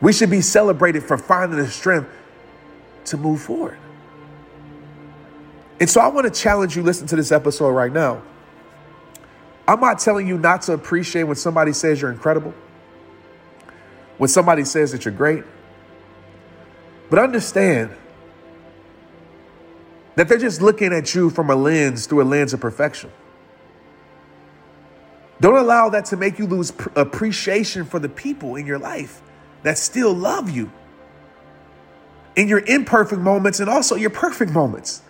We 0.01 0.13
should 0.13 0.31
be 0.31 0.41
celebrated 0.41 1.03
for 1.03 1.17
finding 1.17 1.59
the 1.59 1.69
strength 1.69 2.09
to 3.07 3.17
move 3.17 3.41
forward. 3.43 3.79
And 5.81 5.91
so 5.91 6.01
I 6.01 6.09
want 6.09 6.33
to 6.33 6.41
challenge 6.41 6.77
you, 6.77 6.83
listen 6.83 7.07
to 7.09 7.17
this 7.17 7.33
episode 7.33 7.71
right 7.71 7.93
now. 7.93 8.23
I'm 9.67 9.81
not 9.81 9.99
telling 9.99 10.29
you 10.29 10.39
not 10.39 10.63
to 10.63 10.73
appreciate 10.73 11.25
when 11.25 11.37
somebody 11.37 11.73
says 11.73 12.01
you're 12.01 12.13
incredible, 12.13 12.55
when 14.19 14.29
somebody 14.29 14.65
says 14.65 14.93
that 14.93 15.05
you're 15.05 15.15
great, 15.15 15.43
but 17.11 17.19
understand 17.19 17.91
that 20.17 20.29
they're 20.29 20.39
just 20.39 20.63
looking 20.63 20.93
at 20.93 21.15
you 21.15 21.31
from 21.31 21.51
a 21.51 21.57
lens 21.57 22.07
through 22.07 22.23
a 22.23 22.25
lens 22.25 22.53
of 22.53 22.61
perfection. 22.61 23.11
Don't 25.41 25.57
allow 25.57 25.89
that 25.91 26.05
to 26.07 26.17
make 26.17 26.39
you 26.39 26.47
lose 26.47 26.73
appreciation 26.95 27.85
for 27.85 27.99
the 27.99 28.09
people 28.09 28.57
in 28.57 28.67
your 28.67 28.79
life 28.79 29.21
that 29.63 29.79
still 29.79 30.15
love 30.15 30.49
you 30.49 30.71
in 32.37 32.49
your 32.49 32.61
imperfect 32.61 33.21
moments 33.21 33.61
and 33.61 33.69
also 33.69 33.95
your 33.95 34.11
perfect 34.11 34.53
moments. 34.53 35.03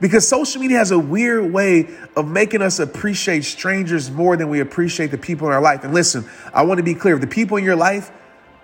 Because 0.00 0.26
social 0.26 0.60
media 0.60 0.78
has 0.78 0.90
a 0.90 0.98
weird 0.98 1.52
way 1.52 1.88
of 2.16 2.26
making 2.26 2.62
us 2.62 2.78
appreciate 2.80 3.44
strangers 3.44 4.10
more 4.10 4.36
than 4.36 4.48
we 4.48 4.60
appreciate 4.60 5.10
the 5.10 5.18
people 5.18 5.46
in 5.46 5.52
our 5.52 5.62
life. 5.62 5.84
And 5.84 5.94
listen, 5.94 6.28
I 6.52 6.62
want 6.62 6.78
to 6.78 6.84
be 6.84 6.94
clear 6.94 7.16
the 7.18 7.26
people 7.26 7.56
in 7.56 7.64
your 7.64 7.76
life, 7.76 8.10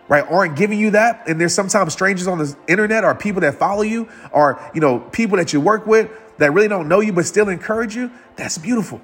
right, 0.08 0.24
aren't 0.28 0.56
giving 0.56 0.78
you 0.78 0.90
that. 0.90 1.28
And 1.28 1.40
there's 1.40 1.54
sometimes 1.54 1.92
strangers 1.92 2.26
on 2.26 2.38
the 2.38 2.56
internet 2.66 3.04
or 3.04 3.14
people 3.14 3.42
that 3.42 3.54
follow 3.54 3.82
you 3.82 4.08
or, 4.32 4.60
you 4.74 4.80
know, 4.80 4.98
people 4.98 5.36
that 5.36 5.52
you 5.52 5.60
work 5.60 5.86
with 5.86 6.10
that 6.38 6.52
really 6.52 6.68
don't 6.68 6.88
know 6.88 7.00
you 7.00 7.12
but 7.12 7.26
still 7.26 7.48
encourage 7.48 7.94
you. 7.94 8.10
That's 8.36 8.58
beautiful. 8.58 9.00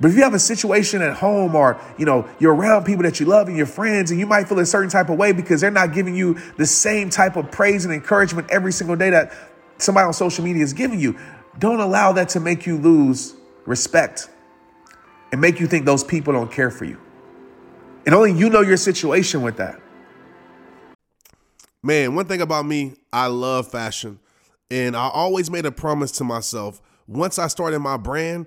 But 0.00 0.10
if 0.10 0.16
you 0.16 0.22
have 0.22 0.32
a 0.32 0.38
situation 0.38 1.02
at 1.02 1.16
home 1.16 1.54
or, 1.54 1.78
you 1.98 2.06
know, 2.06 2.26
you're 2.38 2.54
around 2.54 2.84
people 2.84 3.02
that 3.02 3.20
you 3.20 3.26
love 3.26 3.48
and 3.48 3.56
your 3.56 3.66
friends 3.66 4.10
and 4.10 4.18
you 4.18 4.26
might 4.26 4.48
feel 4.48 4.58
a 4.58 4.66
certain 4.66 4.88
type 4.88 5.10
of 5.10 5.18
way 5.18 5.32
because 5.32 5.60
they're 5.60 5.70
not 5.70 5.92
giving 5.92 6.14
you 6.14 6.38
the 6.56 6.64
same 6.64 7.10
type 7.10 7.36
of 7.36 7.50
praise 7.50 7.84
and 7.84 7.92
encouragement 7.92 8.48
every 8.50 8.72
single 8.72 8.96
day 8.96 9.10
that 9.10 9.32
somebody 9.76 10.06
on 10.06 10.14
social 10.14 10.42
media 10.42 10.62
is 10.62 10.72
giving 10.72 10.98
you, 10.98 11.18
don't 11.58 11.80
allow 11.80 12.12
that 12.12 12.30
to 12.30 12.40
make 12.40 12.66
you 12.66 12.78
lose 12.78 13.34
respect 13.66 14.30
and 15.32 15.40
make 15.40 15.60
you 15.60 15.66
think 15.66 15.84
those 15.84 16.02
people 16.02 16.32
don't 16.32 16.50
care 16.50 16.70
for 16.70 16.84
you. 16.84 16.98
And 18.06 18.14
only 18.14 18.32
you 18.32 18.48
know 18.48 18.62
your 18.62 18.78
situation 18.78 19.42
with 19.42 19.58
that. 19.58 19.80
Man, 21.82 22.14
one 22.14 22.26
thing 22.26 22.40
about 22.40 22.66
me, 22.66 22.94
I 23.12 23.26
love 23.26 23.70
fashion. 23.70 24.18
And 24.70 24.96
I 24.96 25.08
always 25.08 25.50
made 25.50 25.66
a 25.66 25.72
promise 25.72 26.12
to 26.12 26.24
myself 26.24 26.80
once 27.06 27.38
I 27.38 27.48
started 27.48 27.80
my 27.80 27.96
brand, 27.96 28.46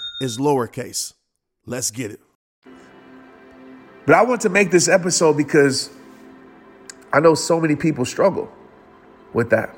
is 0.21 0.37
lowercase. 0.37 1.13
Let's 1.65 1.89
get 1.89 2.11
it. 2.11 2.19
But 4.05 4.15
I 4.15 4.23
want 4.23 4.41
to 4.41 4.49
make 4.49 4.69
this 4.71 4.87
episode 4.87 5.35
because 5.35 5.89
I 7.11 7.19
know 7.19 7.33
so 7.33 7.59
many 7.59 7.75
people 7.75 8.05
struggle 8.05 8.51
with 9.33 9.49
that. 9.49 9.75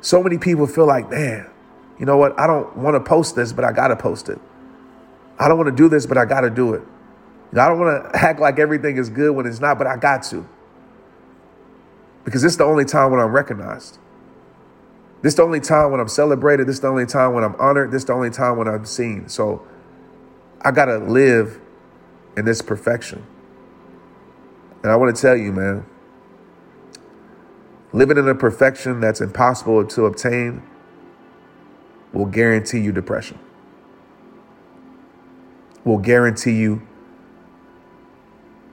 So 0.00 0.22
many 0.22 0.38
people 0.38 0.66
feel 0.66 0.86
like, 0.86 1.10
man, 1.10 1.50
you 1.98 2.06
know 2.06 2.16
what? 2.16 2.38
I 2.38 2.46
don't 2.46 2.76
want 2.76 2.94
to 2.94 3.00
post 3.00 3.34
this, 3.34 3.52
but 3.52 3.64
I 3.64 3.72
got 3.72 3.88
to 3.88 3.96
post 3.96 4.28
it. 4.28 4.38
I 5.38 5.48
don't 5.48 5.58
want 5.58 5.68
to 5.68 5.76
do 5.76 5.88
this, 5.88 6.06
but 6.06 6.16
I 6.16 6.24
got 6.24 6.42
to 6.42 6.50
do 6.50 6.74
it. 6.74 6.82
I 7.52 7.68
don't 7.68 7.78
want 7.78 8.12
to 8.12 8.18
act 8.24 8.38
like 8.38 8.58
everything 8.58 8.98
is 8.98 9.10
good 9.10 9.34
when 9.34 9.46
it's 9.46 9.60
not, 9.60 9.78
but 9.78 9.86
I 9.86 9.96
got 9.96 10.22
to. 10.24 10.46
Because 12.24 12.44
is 12.44 12.56
the 12.56 12.64
only 12.64 12.84
time 12.84 13.10
when 13.10 13.20
I'm 13.20 13.32
recognized. 13.32 13.98
This 15.24 15.32
is 15.32 15.36
the 15.36 15.42
only 15.42 15.60
time 15.60 15.90
when 15.90 16.00
I'm 16.00 16.08
celebrated. 16.08 16.66
This 16.66 16.74
is 16.74 16.80
the 16.82 16.88
only 16.88 17.06
time 17.06 17.32
when 17.32 17.44
I'm 17.44 17.56
honored. 17.58 17.90
This 17.90 18.02
is 18.02 18.04
the 18.04 18.12
only 18.12 18.28
time 18.28 18.58
when 18.58 18.68
I'm 18.68 18.84
seen. 18.84 19.26
So 19.30 19.66
I 20.60 20.70
got 20.70 20.84
to 20.84 20.98
live 20.98 21.58
in 22.36 22.44
this 22.44 22.60
perfection. 22.60 23.24
And 24.82 24.92
I 24.92 24.96
want 24.96 25.16
to 25.16 25.22
tell 25.22 25.34
you, 25.34 25.50
man, 25.50 25.86
living 27.94 28.18
in 28.18 28.28
a 28.28 28.34
perfection 28.34 29.00
that's 29.00 29.22
impossible 29.22 29.86
to 29.86 30.04
obtain 30.04 30.62
will 32.12 32.26
guarantee 32.26 32.80
you 32.80 32.92
depression, 32.92 33.38
will 35.86 35.96
guarantee 35.96 36.52
you 36.52 36.86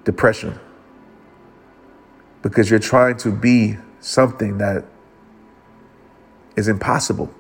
depression 0.03 0.59
because 2.41 2.69
you're 2.69 2.77
trying 2.77 3.15
to 3.15 3.31
be 3.31 3.77
something 4.01 4.57
that 4.57 4.83
is 6.55 6.67
impossible. 6.67 7.33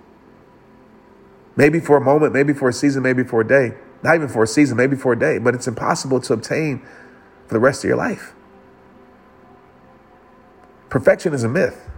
Maybe 1.55 1.79
for 1.79 1.97
a 1.97 2.01
moment, 2.01 2.33
maybe 2.33 2.53
for 2.53 2.69
a 2.69 2.73
season, 2.73 3.03
maybe 3.03 3.23
for 3.23 3.41
a 3.41 3.47
day. 3.47 3.73
Not 4.03 4.15
even 4.15 4.27
for 4.27 4.43
a 4.43 4.47
season, 4.47 4.77
maybe 4.77 4.95
for 4.95 5.13
a 5.13 5.19
day, 5.19 5.37
but 5.37 5.53
it's 5.53 5.67
impossible 5.67 6.19
to 6.21 6.33
obtain 6.33 6.79
for 7.47 7.53
the 7.53 7.59
rest 7.59 7.83
of 7.83 7.87
your 7.87 7.97
life. 7.97 8.33
Perfection 10.89 11.33
is 11.33 11.43
a 11.43 11.49
myth. 11.49 11.89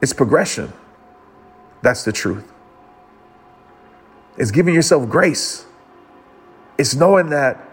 It's 0.00 0.12
progression. 0.12 0.72
That's 1.82 2.04
the 2.04 2.12
truth. 2.12 2.52
It's 4.36 4.50
giving 4.50 4.74
yourself 4.74 5.08
grace. 5.08 5.66
It's 6.78 6.94
knowing 6.94 7.30
that 7.30 7.68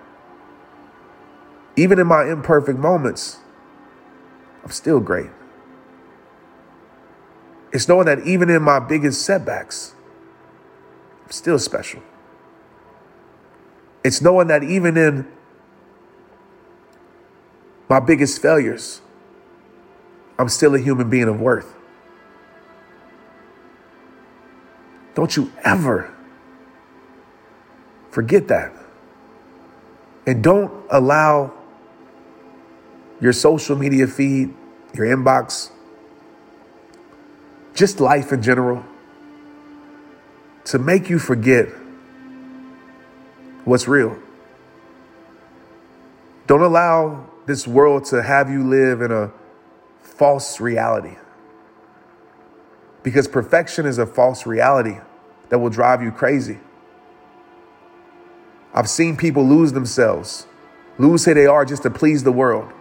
even 1.76 2.00
in 2.00 2.08
my 2.08 2.30
imperfect 2.30 2.80
moments, 2.80 3.38
I'm 4.64 4.72
still 4.72 5.00
great. 5.00 5.30
It's 7.76 7.90
knowing 7.90 8.06
that 8.06 8.26
even 8.26 8.50
in 8.50 8.62
my 8.62 8.80
biggest 8.80 9.24
setbacks, 9.24 9.96
I'm 11.26 11.32
still 11.32 11.60
special. 11.60 12.02
It's 14.02 14.22
knowing 14.22 14.48
that 14.48 14.64
even 14.64 14.96
in 14.96 15.28
my 17.90 18.00
biggest 18.00 18.42
failures, 18.42 19.02
I'm 20.40 20.48
still 20.48 20.74
a 20.74 20.80
human 20.80 21.10
being 21.10 21.28
of 21.28 21.42
worth. 21.42 21.76
Don't 25.14 25.36
you 25.36 25.52
ever 25.62 26.16
forget 28.10 28.48
that. 28.48 28.72
And 30.26 30.42
don't 30.42 30.72
allow 30.90 31.52
your 33.20 33.34
social 33.34 33.76
media 33.76 34.08
feed, 34.08 34.54
your 34.94 35.08
inbox, 35.08 35.72
just 37.76 38.00
life 38.00 38.32
in 38.32 38.42
general, 38.42 38.84
to 40.64 40.80
make 40.80 41.10
you 41.10 41.20
forget 41.20 41.68
what's 43.66 43.88
real. 43.88 44.18
Don't 46.48 46.62
allow 46.62 47.28
this 47.46 47.68
world 47.68 48.06
to 48.06 48.24
have 48.24 48.50
you 48.50 48.64
live 48.64 49.02
in 49.02 49.12
a 49.12 49.32
false 50.02 50.60
reality. 50.60 51.16
Because 53.04 53.28
perfection 53.28 53.86
is 53.86 53.98
a 53.98 54.06
false 54.06 54.46
reality 54.46 54.98
that 55.50 55.60
will 55.60 55.70
drive 55.70 56.02
you 56.02 56.12
crazy. 56.12 56.60
I've 58.74 58.90
seen 58.90 59.16
people 59.16 59.46
lose 59.46 59.74
themselves, 59.74 60.48
lose 60.98 61.26
who 61.26 61.34
they 61.34 61.46
are 61.46 61.66
just 61.66 61.84
to 61.84 61.90
please 61.90 62.24
the 62.24 62.32
world. 62.32 62.72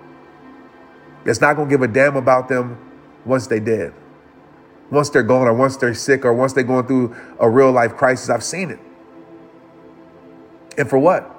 It's 1.25 1.41
not 1.41 1.57
going 1.57 1.69
to 1.69 1.75
give 1.75 1.83
a 1.83 1.89
damn 1.89 2.17
about 2.17 2.49
them 2.49 2.79
once 3.25 3.47
they 3.47 3.61
dead. 3.61 3.95
Once 4.91 5.11
they're 5.11 5.23
gone, 5.23 5.47
or 5.47 5.55
once 5.55 5.77
they're 5.77 5.95
sick, 5.95 6.25
or 6.25 6.33
once 6.33 6.53
they're 6.53 6.63
going 6.63 6.87
through 6.87 7.15
a 7.41 7.49
real 7.49 7.73
life 7.73 7.97
crisis. 7.97 8.29
I've 8.31 8.45
seen 8.45 8.71
it. 8.71 8.79
And 10.77 10.89
for 10.89 10.99
what? 10.99 11.31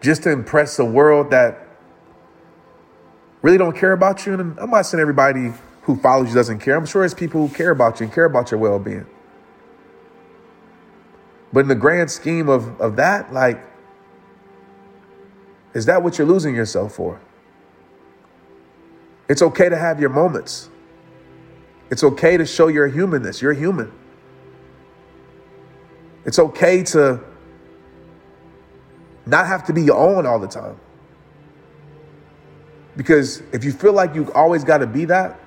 Just 0.00 0.22
to 0.24 0.30
impress 0.30 0.78
a 0.78 0.84
world 0.84 1.30
that 1.30 1.66
really 3.42 3.58
don't 3.58 3.76
care 3.76 3.92
about 3.92 4.26
you. 4.26 4.34
And 4.34 4.58
I'm 4.58 4.70
not 4.70 4.82
saying 4.82 5.00
everybody 5.00 5.52
who 5.82 5.96
follows 5.96 6.28
you 6.28 6.34
doesn't 6.34 6.60
care. 6.60 6.76
I'm 6.76 6.86
sure 6.86 7.02
there's 7.02 7.14
people 7.14 7.46
who 7.46 7.54
care 7.54 7.70
about 7.70 8.00
you 8.00 8.04
and 8.04 8.14
care 8.14 8.24
about 8.24 8.50
your 8.50 8.60
well 8.60 8.78
being. 8.78 9.06
But 11.52 11.60
in 11.60 11.68
the 11.68 11.74
grand 11.74 12.10
scheme 12.10 12.48
of, 12.48 12.80
of 12.80 12.96
that, 12.96 13.32
like, 13.32 13.60
is 15.74 15.86
that 15.86 16.02
what 16.02 16.18
you're 16.18 16.26
losing 16.26 16.54
yourself 16.54 16.94
for? 16.94 17.20
It's 19.28 19.42
okay 19.42 19.68
to 19.68 19.76
have 19.76 20.00
your 20.00 20.10
moments. 20.10 20.70
It's 21.90 22.04
okay 22.04 22.36
to 22.36 22.46
show 22.46 22.68
your 22.68 22.86
humanness. 22.88 23.42
You're 23.42 23.52
human. 23.52 23.92
It's 26.24 26.38
okay 26.38 26.82
to 26.84 27.20
not 29.26 29.46
have 29.46 29.66
to 29.66 29.72
be 29.72 29.82
your 29.82 29.96
own 29.96 30.26
all 30.26 30.38
the 30.38 30.48
time. 30.48 30.78
Because 32.96 33.42
if 33.52 33.64
you 33.64 33.72
feel 33.72 33.92
like 33.92 34.14
you 34.14 34.32
always 34.32 34.64
got 34.64 34.78
to 34.78 34.86
be 34.86 35.04
that, 35.06 35.38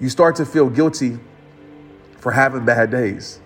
you 0.00 0.08
start 0.08 0.36
to 0.36 0.46
feel 0.46 0.68
guilty 0.68 1.18
for 2.18 2.32
having 2.32 2.64
bad 2.64 2.90
days. 2.90 3.40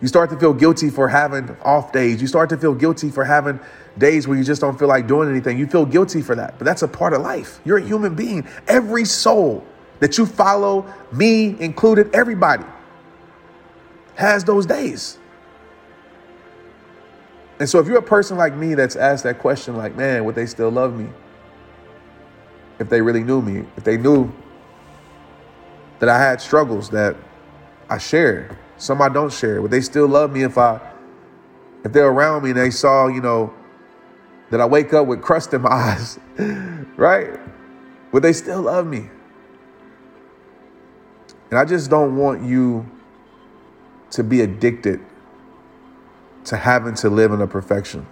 You 0.00 0.08
start 0.08 0.30
to 0.30 0.38
feel 0.38 0.54
guilty 0.54 0.90
for 0.90 1.08
having 1.08 1.56
off 1.62 1.92
days. 1.92 2.20
You 2.20 2.28
start 2.28 2.48
to 2.50 2.56
feel 2.56 2.74
guilty 2.74 3.10
for 3.10 3.24
having 3.24 3.60
days 3.98 4.26
where 4.26 4.36
you 4.36 4.44
just 4.44 4.60
don't 4.60 4.78
feel 4.78 4.88
like 4.88 5.06
doing 5.06 5.28
anything. 5.28 5.58
You 5.58 5.66
feel 5.66 5.84
guilty 5.84 6.22
for 6.22 6.34
that, 6.36 6.58
but 6.58 6.64
that's 6.64 6.82
a 6.82 6.88
part 6.88 7.12
of 7.12 7.22
life. 7.22 7.60
You're 7.64 7.78
a 7.78 7.82
human 7.82 8.14
being. 8.14 8.46
Every 8.66 9.04
soul 9.04 9.66
that 10.00 10.18
you 10.18 10.26
follow, 10.26 10.92
me 11.12 11.56
included, 11.60 12.14
everybody 12.14 12.64
has 14.16 14.44
those 14.44 14.66
days. 14.66 15.18
And 17.58 17.68
so 17.68 17.78
if 17.78 17.86
you're 17.86 17.98
a 17.98 18.02
person 18.02 18.38
like 18.38 18.54
me 18.54 18.74
that's 18.74 18.96
asked 18.96 19.24
that 19.24 19.38
question, 19.38 19.76
like, 19.76 19.94
man, 19.94 20.24
would 20.24 20.34
they 20.34 20.46
still 20.46 20.70
love 20.70 20.98
me? 20.98 21.08
If 22.78 22.88
they 22.88 23.02
really 23.02 23.22
knew 23.22 23.42
me, 23.42 23.66
if 23.76 23.84
they 23.84 23.98
knew 23.98 24.32
that 25.98 26.08
I 26.08 26.18
had 26.18 26.40
struggles 26.40 26.88
that 26.90 27.14
I 27.90 27.98
shared, 27.98 28.56
some 28.78 29.02
I 29.02 29.10
don't 29.10 29.32
share. 29.32 29.60
Would 29.60 29.70
they 29.70 29.82
still 29.82 30.08
love 30.08 30.32
me 30.32 30.42
if 30.42 30.56
I 30.56 30.80
if 31.84 31.92
they're 31.92 32.08
around 32.08 32.44
me 32.44 32.50
and 32.50 32.58
they 32.58 32.70
saw, 32.70 33.06
you 33.06 33.20
know, 33.20 33.52
that 34.50 34.60
I 34.60 34.66
wake 34.66 34.92
up 34.92 35.06
with 35.06 35.22
crust 35.22 35.54
in 35.54 35.62
my 35.62 35.70
eyes, 35.70 36.18
right? 36.96 37.38
Would 38.12 38.22
they 38.22 38.32
still 38.32 38.62
love 38.62 38.86
me? 38.86 39.08
And 41.50 41.58
I 41.58 41.64
just 41.64 41.90
don't 41.90 42.16
want 42.16 42.44
you 42.44 42.88
to 44.12 44.22
be 44.22 44.40
addicted 44.40 45.00
to 46.44 46.56
having 46.56 46.94
to 46.94 47.10
live 47.10 47.32
in 47.32 47.40
a 47.40 47.46
perfection 47.46 48.06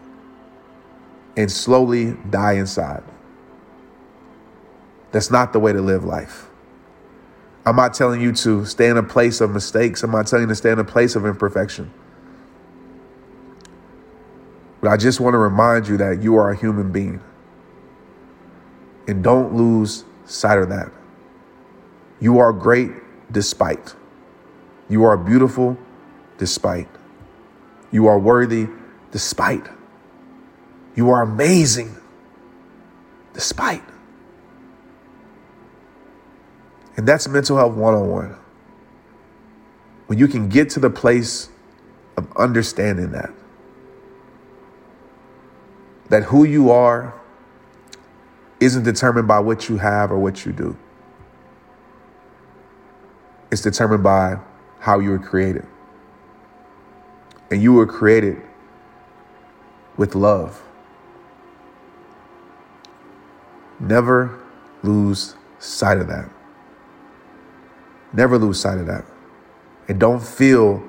and 1.37 1.51
slowly 1.51 2.17
die 2.31 2.55
inside. 2.55 3.03
That's 5.13 5.31
not 5.31 5.53
the 5.53 5.61
way 5.61 5.73
to 5.73 5.81
live 5.81 6.05
life. 6.05 6.49
I'm 7.65 7.77
not 7.77 7.95
telling 7.95 8.21
you 8.21 8.33
to 8.33 8.65
stay 8.65 8.89
in 8.89 8.97
a 8.97 9.03
place 9.03 9.41
of 9.41 9.51
mistakes. 9.51 10.03
I'm 10.03 10.11
not 10.11 10.27
telling 10.27 10.45
you 10.45 10.49
to 10.49 10.55
stay 10.55 10.71
in 10.71 10.79
a 10.79 10.85
place 10.85 11.17
of 11.17 11.25
imperfection. 11.25 11.93
But 14.81 14.91
I 14.91 14.97
just 14.97 15.21
want 15.21 15.35
to 15.35 15.39
remind 15.39 15.89
you 15.89 15.97
that 15.99 16.23
you 16.23 16.37
are 16.37 16.51
a 16.51 16.57
human 16.57 16.93
being. 16.93 17.21
And 19.07 19.23
don't 19.23 19.55
lose 19.55 20.05
sight 20.25 20.59
of 20.59 20.69
that. 20.69 20.93
You 22.21 22.39
are 22.39 22.53
great 22.53 22.91
despite. 23.31 23.95
You 24.89 25.05
are 25.05 25.17
beautiful 25.17 25.77
despite. 26.39 26.89
You 27.91 28.07
are 28.07 28.19
worthy 28.19 28.69
despite. 29.11 29.67
You 30.95 31.11
are 31.11 31.23
amazing 31.23 31.97
despite. 33.35 33.83
And 36.97 37.07
that's 37.07 37.29
mental 37.29 37.57
health 37.57 37.75
101. 37.75 38.37
When 40.07 40.19
you 40.19 40.27
can 40.27 40.49
get 40.49 40.71
to 40.71 40.81
the 40.81 40.91
place 40.91 41.49
of 42.17 42.27
understanding 42.37 43.13
that, 43.13 43.31
that 46.09 46.25
who 46.25 46.45
you 46.45 46.71
are 46.71 47.15
isn't 48.59 48.83
determined 48.83 49.29
by 49.29 49.39
what 49.39 49.69
you 49.69 49.77
have 49.77 50.11
or 50.11 50.19
what 50.19 50.45
you 50.45 50.53
do. 50.53 50.77
It's 53.51 53.63
determined 53.63 54.03
by 54.03 54.39
how 54.81 54.99
you 54.99 55.11
were 55.11 55.19
created. 55.19 55.67
And 57.51 57.63
you 57.63 57.73
were 57.73 57.87
created 57.87 58.41
with 59.97 60.15
love. 60.15 60.63
Never 63.81 64.39
lose 64.83 65.35
sight 65.59 65.99
of 65.99 66.09
that. 66.09 66.31
Never 68.13 68.39
lose 68.39 68.61
sight 68.61 68.79
of 68.79 68.87
that. 68.87 69.05
And 69.89 69.99
don't 69.99 70.23
feel 70.23 70.83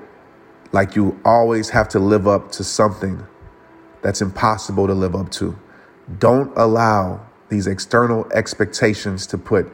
like 0.72 0.96
you 0.96 1.18
always 1.24 1.70
have 1.70 1.88
to 1.90 1.98
live 1.98 2.28
up 2.28 2.52
to 2.52 2.64
something 2.64 3.26
that's 4.02 4.20
impossible 4.20 4.86
to 4.86 4.94
live 4.94 5.14
up 5.14 5.30
to. 5.32 5.58
Don't 6.18 6.52
allow 6.56 7.26
these 7.48 7.66
external 7.66 8.30
expectations 8.32 9.26
to 9.28 9.38
put 9.38 9.70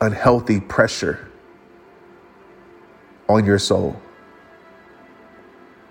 unhealthy 0.00 0.60
pressure 0.60 1.31
on 3.28 3.44
your 3.44 3.58
soul. 3.58 4.00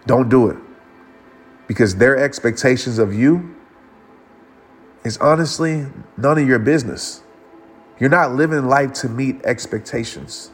Don't 0.06 0.30
do 0.30 0.50
it 0.50 0.58
because 1.68 1.96
their 1.96 2.18
expectations 2.18 2.98
of 2.98 3.14
you 3.14 3.56
is 5.04 5.18
honestly 5.18 5.86
none 6.18 6.38
of 6.38 6.48
your 6.48 6.60
business. 6.60 7.24
You're 8.00 8.10
not 8.10 8.34
living 8.34 8.68
life 8.68 8.94
to 8.94 9.10
meet 9.10 9.42
expectations. 9.44 10.52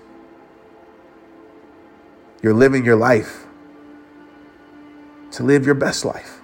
You're 2.42 2.54
living 2.54 2.86
your 2.86 2.96
life 2.96 3.46
to 5.32 5.44
live 5.44 5.66
your 5.66 5.76
best 5.76 6.06
life, 6.06 6.42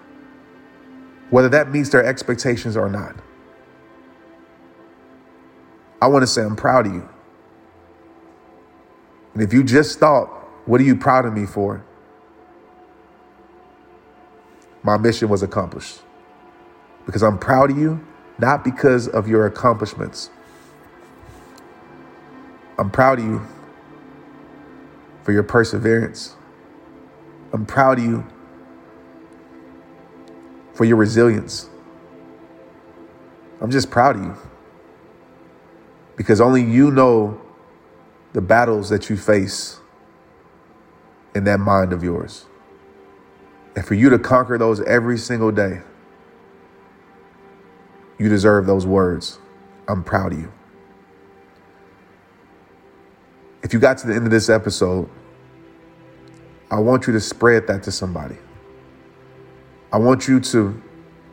whether 1.29 1.49
that 1.49 1.71
meets 1.71 1.89
their 1.89 2.03
expectations 2.03 2.75
or 2.75 2.89
not. 2.89 3.15
I 6.01 6.07
want 6.07 6.23
to 6.23 6.27
say 6.27 6.41
I'm 6.41 6.55
proud 6.55 6.87
of 6.87 6.93
you. 6.93 7.09
And 9.33 9.41
if 9.41 9.53
you 9.53 9.63
just 9.63 9.99
thought, 9.99 10.27
what 10.67 10.79
are 10.79 10.83
you 10.83 10.95
proud 10.95 11.25
of 11.25 11.33
me 11.33 11.45
for? 11.45 11.83
My 14.83 14.97
mission 14.97 15.29
was 15.29 15.43
accomplished. 15.43 16.01
Because 17.05 17.23
I'm 17.23 17.37
proud 17.37 17.71
of 17.71 17.77
you, 17.77 18.05
not 18.37 18.63
because 18.63 19.07
of 19.07 19.27
your 19.27 19.45
accomplishments. 19.45 20.29
I'm 22.77 22.89
proud 22.89 23.19
of 23.19 23.25
you 23.25 23.41
for 25.23 25.31
your 25.31 25.43
perseverance. 25.43 26.35
I'm 27.51 27.65
proud 27.65 27.99
of 27.99 28.05
you 28.05 28.25
for 30.73 30.85
your 30.85 30.97
resilience. 30.97 31.69
I'm 33.61 33.71
just 33.71 33.89
proud 33.89 34.17
of 34.17 34.23
you 34.23 34.37
because 36.15 36.41
only 36.41 36.63
you 36.63 36.91
know 36.91 37.39
the 38.33 38.41
battles 38.41 38.89
that 38.89 39.09
you 39.09 39.17
face 39.17 39.79
in 41.35 41.43
that 41.45 41.59
mind 41.59 41.93
of 41.93 42.03
yours. 42.03 42.45
And 43.75 43.85
for 43.85 43.93
you 43.93 44.09
to 44.09 44.19
conquer 44.19 44.57
those 44.57 44.81
every 44.81 45.17
single 45.17 45.51
day, 45.51 45.81
you 48.19 48.29
deserve 48.29 48.65
those 48.65 48.85
words. 48.85 49.39
I'm 49.87 50.03
proud 50.03 50.33
of 50.33 50.39
you. 50.39 50.51
If 53.63 53.73
you 53.73 53.79
got 53.79 53.97
to 53.99 54.07
the 54.07 54.13
end 54.13 54.25
of 54.25 54.31
this 54.31 54.49
episode, 54.49 55.09
I 56.69 56.79
want 56.79 57.07
you 57.07 57.13
to 57.13 57.19
spread 57.19 57.67
that 57.67 57.83
to 57.83 57.91
somebody. 57.91 58.37
I 59.91 59.97
want 59.97 60.27
you 60.27 60.39
to 60.39 60.81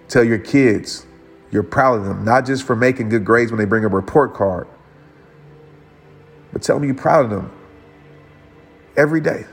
tell 0.09 0.25
your 0.25 0.39
kids 0.39 1.07
you're 1.51 1.63
proud 1.63 1.99
of 1.99 2.05
them, 2.05 2.25
not 2.25 2.47
just 2.47 2.65
for 2.65 2.77
making 2.77 3.09
good 3.09 3.25
grades 3.25 3.51
when 3.51 3.59
they 3.59 3.65
bring 3.65 3.85
a 3.85 3.89
report 3.89 4.35
card, 4.35 4.69
but 6.53 6.63
tell 6.63 6.77
them 6.77 6.85
you're 6.85 6.95
proud 6.95 7.25
of 7.25 7.31
them 7.31 7.53
every 8.97 9.21
day. 9.21 9.45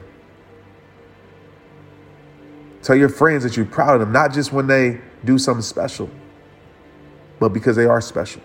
Tell 2.82 2.96
your 2.96 3.10
friends 3.10 3.44
that 3.44 3.58
you're 3.58 3.66
proud 3.66 3.96
of 3.96 4.00
them, 4.00 4.12
not 4.12 4.34
just 4.34 4.54
when 4.54 4.68
they 4.68 5.02
do 5.26 5.38
something 5.38 5.62
special, 5.62 6.10
but 7.40 7.50
because 7.50 7.76
they 7.76 7.86
are 7.86 8.02
special. 8.02 8.42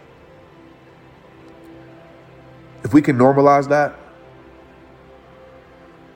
If 2.84 2.92
we 2.92 3.00
can 3.00 3.16
normalize 3.16 3.68
that, 3.68 3.96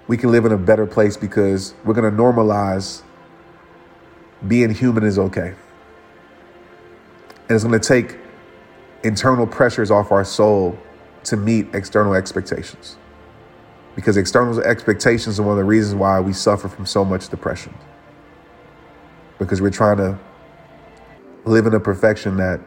we 0.08 0.16
can 0.16 0.30
live 0.30 0.44
in 0.44 0.52
a 0.52 0.56
better 0.58 0.86
place 0.86 1.16
because 1.16 1.74
we're 1.84 1.94
going 1.94 2.10
to 2.10 2.16
normalize 2.16 3.02
being 4.46 4.70
human 4.70 5.04
is 5.04 5.18
okay. 5.18 5.54
And 7.48 7.54
it's 7.54 7.64
going 7.64 7.78
to 7.78 7.86
take 7.86 8.18
internal 9.02 9.46
pressures 9.46 9.90
off 9.90 10.10
our 10.10 10.24
soul 10.24 10.78
to 11.26 11.36
meet 11.36 11.66
external 11.74 12.14
expectations. 12.14 12.96
Because 13.94 14.16
external 14.16 14.60
expectations 14.60 15.40
are 15.40 15.42
one 15.42 15.52
of 15.52 15.58
the 15.58 15.64
reasons 15.64 15.94
why 15.94 16.20
we 16.20 16.32
suffer 16.32 16.68
from 16.68 16.86
so 16.86 17.04
much 17.04 17.28
depression. 17.28 17.74
Because 19.38 19.60
we're 19.60 19.70
trying 19.70 19.96
to 19.98 20.18
live 21.44 21.66
in 21.66 21.74
a 21.74 21.80
perfection 21.80 22.36
that 22.36 22.60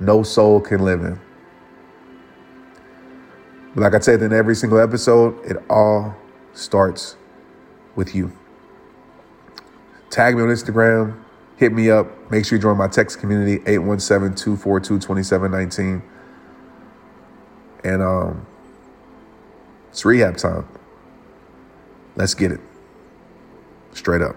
no 0.00 0.22
soul 0.22 0.60
can 0.60 0.84
live 0.84 1.00
in. 1.00 1.20
But 3.74 3.82
like 3.82 3.94
I 3.94 3.98
said 4.00 4.22
in 4.22 4.32
every 4.32 4.54
single 4.54 4.78
episode, 4.78 5.44
it 5.44 5.56
all 5.68 6.14
starts 6.52 7.16
with 7.96 8.14
you. 8.14 8.32
Tag 10.10 10.36
me 10.36 10.42
on 10.42 10.48
Instagram, 10.48 11.20
hit 11.56 11.72
me 11.72 11.90
up. 11.90 12.30
Make 12.30 12.44
sure 12.44 12.56
you 12.56 12.62
join 12.62 12.76
my 12.76 12.86
text 12.86 13.18
community, 13.18 13.62
817 13.66 14.36
242 14.36 14.98
2719. 15.00 16.13
And 17.84 18.02
um, 18.02 18.46
it's 19.90 20.04
rehab 20.04 20.36
time. 20.38 20.66
Let's 22.16 22.34
get 22.34 22.52
it. 22.52 22.60
Straight 23.92 24.22
up. 24.22 24.36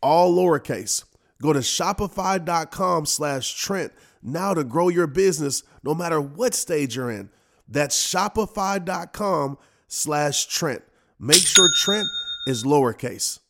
all 0.00 0.34
lowercase. 0.34 1.04
Go 1.42 1.52
to 1.52 1.60
shopify.com 1.60 3.06
slash 3.06 3.54
Trent 3.54 3.92
now 4.22 4.54
to 4.54 4.64
grow 4.64 4.88
your 4.88 5.06
business 5.06 5.62
no 5.82 5.94
matter 5.94 6.20
what 6.20 6.54
stage 6.54 6.96
you're 6.96 7.10
in. 7.10 7.30
That's 7.68 7.96
shopify.com 8.12 9.58
slash 9.88 10.46
Trent. 10.46 10.82
Make 11.18 11.36
sure 11.36 11.68
Trent 11.74 12.06
is 12.46 12.64
lowercase. 12.64 13.40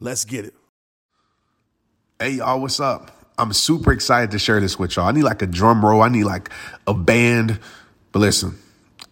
Let's 0.00 0.24
get 0.24 0.44
it. 0.44 0.54
Hey, 2.18 2.30
y'all, 2.30 2.60
what's 2.60 2.80
up? 2.80 3.10
I'm 3.36 3.52
super 3.52 3.92
excited 3.92 4.30
to 4.30 4.38
share 4.38 4.60
this 4.60 4.78
with 4.78 4.96
y'all. 4.96 5.06
I 5.06 5.12
need 5.12 5.24
like 5.24 5.42
a 5.42 5.46
drum 5.46 5.84
roll, 5.84 6.02
I 6.02 6.08
need 6.08 6.24
like 6.24 6.50
a 6.86 6.94
band. 6.94 7.58
But 8.12 8.20
listen, 8.20 8.56